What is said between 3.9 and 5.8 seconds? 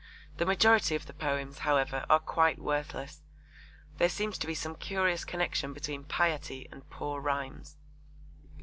There seems to be some curious connection